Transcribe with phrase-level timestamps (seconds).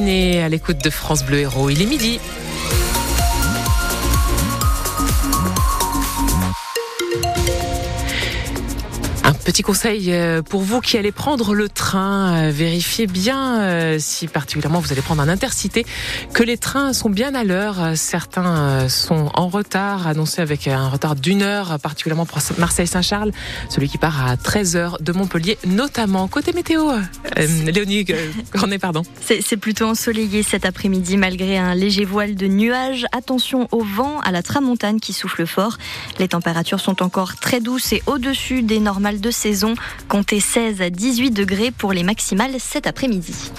[0.00, 1.70] à l'écoute de France Bleu Héros.
[1.70, 2.20] Il est midi.
[9.58, 14.28] Petit conseil euh, pour vous qui allez prendre le train, euh, vérifiez bien euh, si
[14.28, 15.84] particulièrement vous allez prendre un intercité
[16.32, 17.96] que les trains sont bien à l'heure.
[17.96, 23.32] Certains sont en retard, annoncé avec un retard d'une heure, particulièrement pour Marseille-Saint-Charles,
[23.68, 26.92] celui qui part à 13 heures de Montpellier, notamment côté météo.
[27.36, 28.06] Léonie
[28.52, 29.02] Cornet, pardon.
[29.20, 33.06] C'est plutôt ensoleillé cet après-midi malgré un léger voile de nuages.
[33.10, 35.78] Attention au vent, à la tramontane qui souffle fort.
[36.20, 39.47] Les températures sont encore très douces et au-dessus des normales de saison.
[40.08, 43.50] Comptez 16 à 18 degrés pour les maximales cet après-midi.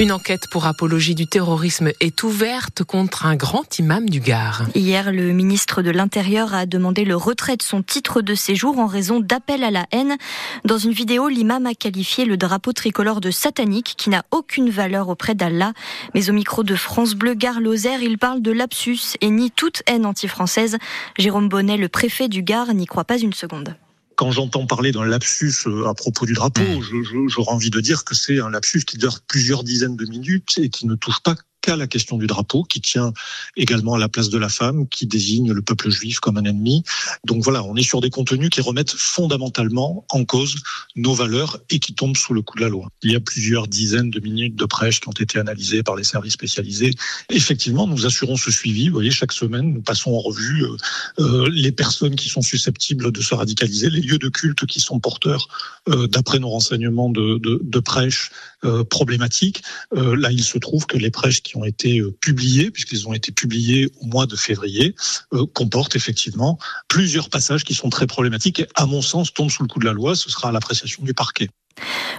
[0.00, 4.64] Une enquête pour apologie du terrorisme est ouverte contre un grand imam du Gard.
[4.74, 8.86] Hier, le ministre de l'Intérieur a demandé le retrait de son titre de séjour en
[8.86, 10.16] raison d'appel à la haine.
[10.64, 15.08] Dans une vidéo, l'imam a qualifié le drapeau tricolore de satanique qui n'a aucune valeur
[15.08, 15.72] auprès d'Allah.
[16.14, 20.06] Mais au micro de France Bleu Gard-Lozère, il parle de lapsus et nie toute haine
[20.06, 20.78] anti-française.
[21.18, 23.76] Jérôme Bonnet, le préfet du Gard, n'y croit pas une seconde
[24.20, 27.28] quand j'entends parler d'un lapsus euh, à propos du drapeau, mmh.
[27.28, 30.68] j'aurais envie de dire que c'est un lapsus qui dure plusieurs dizaines de minutes et
[30.68, 33.12] qui ne touche pas qu'à la question du drapeau, qui tient
[33.56, 36.82] également à la place de la femme, qui désigne le peuple juif comme un ennemi.
[37.24, 40.56] Donc voilà, on est sur des contenus qui remettent fondamentalement en cause
[40.96, 42.88] nos valeurs et qui tombent sous le coup de la loi.
[43.02, 46.04] Il y a plusieurs dizaines de minutes de prêche qui ont été analysées par les
[46.04, 46.94] services spécialisés.
[47.28, 48.88] Effectivement, nous assurons ce suivi.
[48.88, 50.76] Vous voyez, chaque semaine, nous passons en revue euh,
[51.18, 55.00] euh les personnes qui sont susceptibles de se radicaliser, les lieux de culte qui sont
[55.00, 55.48] porteurs,
[55.88, 58.30] euh, d'après nos renseignements de, de, de prêche
[58.64, 59.62] euh, problématiques.
[59.96, 63.12] Euh, là, il se trouve que les prêches qui ont été euh, publiés, puisqu'ils ont
[63.12, 64.94] été publiés au mois de février,
[65.32, 66.58] euh, comportent effectivement
[66.88, 69.86] plusieurs passages qui sont très problématiques et, à mon sens, tombent sous le coup de
[69.86, 70.14] la loi.
[70.14, 71.48] Ce sera à l'appréciation du parquet.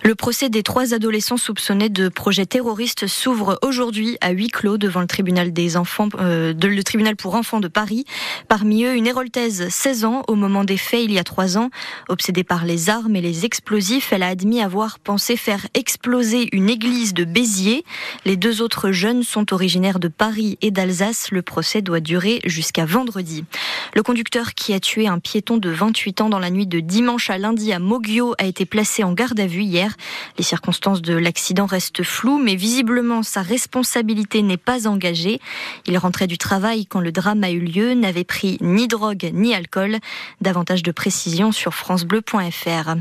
[0.04, 5.02] Le procès des trois adolescents soupçonnés de projets terroristes s'ouvre aujourd'hui à huis clos devant
[5.02, 8.06] le tribunal des enfants, euh, le tribunal pour enfants de Paris.
[8.48, 11.70] Parmi eux, une héroltaise, 16 ans, au moment des faits il y a trois ans.
[12.10, 16.70] Obsédée par les armes et les explosifs, elle a admis avoir pensé faire exploser une
[16.70, 17.86] église de Béziers.
[18.26, 21.30] Les deux autres jeunes sont originaires de Paris et d'Alsace.
[21.32, 23.46] Le procès doit durer jusqu'à vendredi.
[23.94, 27.30] Le conducteur qui a tué un piéton de 28 ans dans la nuit de dimanche
[27.30, 29.96] à lundi à Moggio a été placé en garde à vue hier.
[30.38, 35.42] Les circonstances de l'accident restent floues, mais visiblement sa responsabilité n'est pas engagée.
[35.86, 39.54] Il rentrait du travail quand le drame a eu lieu, n'avait pris ni drogue ni
[39.54, 39.98] alcool.
[40.40, 42.96] Davantage de précisions sur francebleu.fr.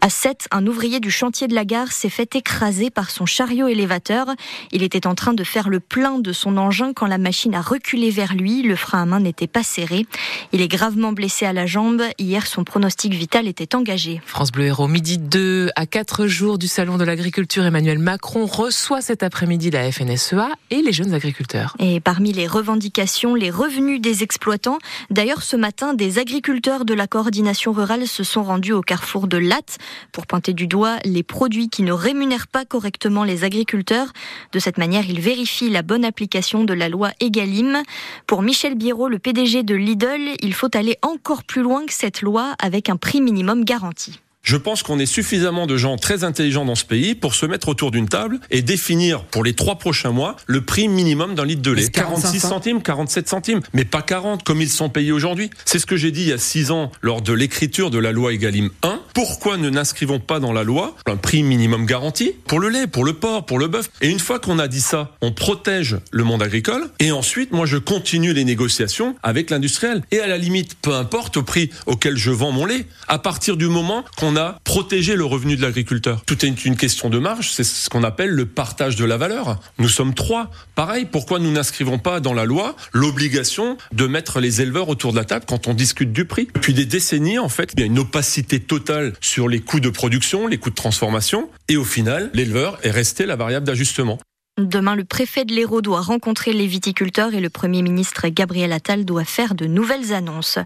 [0.00, 3.68] À 7, un ouvrier du chantier de la gare s'est fait écraser par son chariot
[3.68, 4.26] élévateur.
[4.70, 7.62] Il était en train de faire le plein de son engin quand la machine a
[7.62, 8.62] reculé vers lui.
[8.62, 10.06] Le frein à main n'était pas serré.
[10.52, 12.02] Il est gravement blessé à la jambe.
[12.18, 14.20] Hier, son pronostic vital était engagé.
[14.26, 19.00] France Bleu Héros, midi 2 à quatre jours du Salon de l'agriculture, Emmanuel Macron reçoit
[19.00, 21.76] cet après-midi la FNSEA et les jeunes agriculteurs.
[21.78, 24.78] Et parmi les revendications, les revenus des exploitants.
[25.10, 29.38] D'ailleurs, ce matin, des agriculteurs de la coordination rurale se sont rendus au carrefour de
[29.38, 29.78] Latte
[30.12, 34.12] pour pointer du doigt les produits qui ne rémunèrent pas correctement les agriculteurs.
[34.52, 37.82] De cette manière, ils vérifient la bonne application de la loi Egalim.
[38.26, 42.22] Pour Michel Biérot, le PDG de Lidl, il faut aller encore plus loin que cette
[42.22, 44.20] loi avec un prix minimum garanti.
[44.46, 47.68] Je pense qu'on est suffisamment de gens très intelligents dans ce pays pour se mettre
[47.68, 51.62] autour d'une table et définir pour les trois prochains mois le prix minimum d'un litre
[51.62, 51.88] de lait.
[51.88, 55.50] 46 centimes, 47 centimes, mais pas 40 comme ils sont payés aujourd'hui.
[55.64, 58.12] C'est ce que j'ai dit il y a six ans lors de l'écriture de la
[58.12, 59.00] loi Egalim 1.
[59.14, 63.04] Pourquoi ne n'inscrivons pas dans la loi un prix minimum garanti pour le lait, pour
[63.04, 63.90] le porc, pour le bœuf?
[64.00, 67.66] Et une fois qu'on a dit ça, on protège le monde agricole et ensuite, moi,
[67.66, 70.04] je continue les négociations avec l'industriel.
[70.12, 73.56] Et à la limite, peu importe au prix auquel je vends mon lait, à partir
[73.56, 76.22] du moment qu'on a protégé le revenu de l'agriculteur.
[76.26, 79.60] Tout est une question de marge, c'est ce qu'on appelle le partage de la valeur.
[79.78, 80.50] Nous sommes trois.
[80.74, 85.16] Pareil, pourquoi nous n'inscrivons pas dans la loi l'obligation de mettre les éleveurs autour de
[85.16, 87.86] la table quand on discute du prix Depuis des décennies, en fait, il y a
[87.86, 92.30] une opacité totale sur les coûts de production, les coûts de transformation, et au final,
[92.34, 94.18] l'éleveur est resté la variable d'ajustement.
[94.58, 99.04] Demain, le préfet de l'Hérault doit rencontrer les viticulteurs et le Premier ministre Gabriel Attal
[99.04, 100.58] doit faire de nouvelles annonces.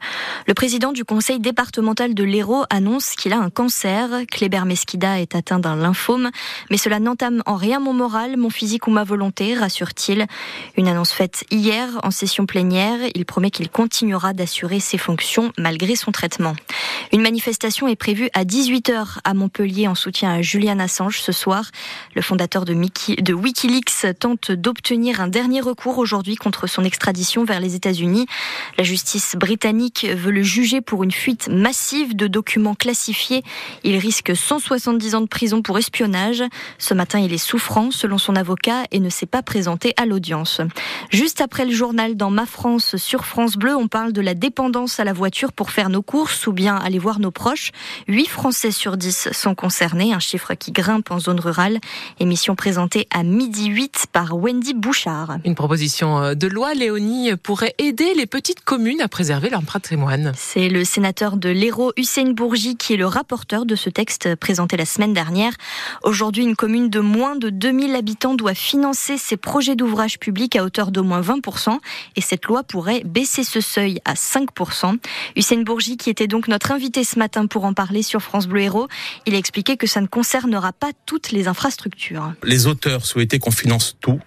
[0.46, 4.08] Le président du conseil départemental de l'Hérault annonce qu'il a un cancer.
[4.30, 6.30] Kléber Mesquida est atteint d'un lymphome,
[6.70, 10.28] mais cela n'entame en rien mon moral, mon physique ou ma volonté, rassure-t-il.
[10.76, 13.00] Une annonce faite hier en session plénière.
[13.16, 16.54] Il promet qu'il continuera d'assurer ses fonctions malgré son traitement.
[17.12, 21.72] Une manifestation est prévue à 18h à Montpellier en soutien à Julian Assange ce soir.
[22.14, 23.79] Le fondateur de, de Wikileaks
[24.18, 28.26] Tente d'obtenir un dernier recours aujourd'hui contre son extradition vers les États-Unis.
[28.78, 33.42] La justice britannique veut le juger pour une fuite massive de documents classifiés.
[33.82, 36.42] Il risque 170 ans de prison pour espionnage.
[36.78, 40.60] Ce matin, il est souffrant, selon son avocat, et ne s'est pas présenté à l'audience.
[41.10, 45.00] Juste après le journal dans Ma France sur France Bleu, on parle de la dépendance
[45.00, 47.72] à la voiture pour faire nos courses ou bien aller voir nos proches.
[48.08, 51.78] 8 Français sur 10 sont concernés, un chiffre qui grimpe en zone rurale.
[52.18, 55.38] Émission présentée à midi 8 par Wendy Bouchard.
[55.44, 60.32] Une proposition de loi, Léonie, pourrait aider les petites communes à préserver leur patrimoine.
[60.36, 64.76] C'est le sénateur de l'Hérault, Hussein Bourgi, qui est le rapporteur de ce texte présenté
[64.76, 65.52] la semaine dernière.
[66.02, 70.64] Aujourd'hui, une commune de moins de 2000 habitants doit financer ses projets d'ouvrage public à
[70.64, 71.78] hauteur d'au moins 20%.
[72.16, 74.98] Et cette loi pourrait baisser ce seuil à 5%.
[75.36, 78.62] Hussein Bourgi, qui était donc notre invité ce matin pour en parler sur France Bleu
[78.62, 78.88] Héros,
[79.26, 82.32] il a expliqué que ça ne concernera pas toutes les infrastructures.
[82.42, 84.20] Les auteurs souhaitaient qu'on finance tout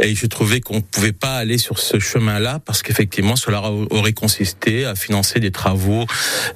[0.00, 4.12] et je trouvais qu'on ne pouvait pas aller sur ce chemin-là parce qu'effectivement cela aurait
[4.12, 6.04] consisté à financer des travaux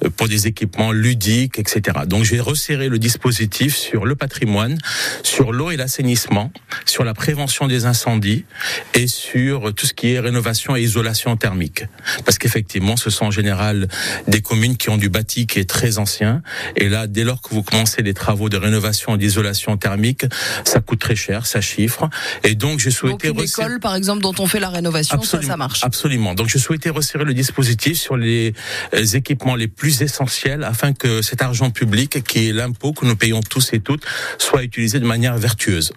[0.03, 1.99] euh, pour des équipements ludiques, etc.
[2.05, 4.77] Donc je vais resserrer le dispositif sur le patrimoine,
[5.23, 6.51] sur l'eau et l'assainissement,
[6.85, 8.45] sur la prévention des incendies
[8.93, 11.85] et sur tout ce qui est rénovation et isolation thermique.
[12.25, 13.87] Parce qu'effectivement, ce sont en général
[14.27, 16.41] des communes qui ont du bâti qui est très ancien.
[16.75, 20.25] Et là, dès lors que vous commencez des travaux de rénovation et d'isolation thermique,
[20.65, 22.09] ça coûte très cher, ça chiffre.
[22.43, 23.29] Et donc, je souhaitais...
[23.29, 26.33] Donc une école, par exemple, dont on fait la rénovation, ça, ça marche Absolument.
[26.33, 28.53] Donc, je souhaitais resserrer le dispositif sur les
[28.93, 33.15] euh, équipements les plus essentiels afin que cet argent public, qui est l'impôt que nous
[33.15, 34.03] payons tous et toutes,
[34.37, 35.93] soit utilisé de manière vertueuse.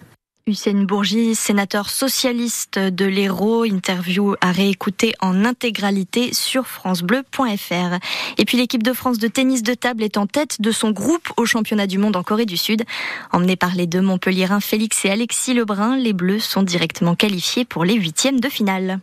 [0.47, 7.99] Hussein Bourgi, sénateur socialiste de l'Hérault, interview à réécouter en intégralité sur francebleu.fr.
[8.37, 11.29] Et puis l'équipe de France de tennis de table est en tête de son groupe
[11.37, 12.83] au championnat du monde en Corée du Sud.
[13.31, 17.85] Emmenés par les deux Montpelliérains Félix et Alexis Lebrun, les Bleus sont directement qualifiés pour
[17.85, 18.99] les huitièmes de finale.